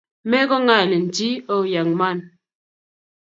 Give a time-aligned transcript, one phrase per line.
[0.29, 2.17] Me ko ngalin chi o, young man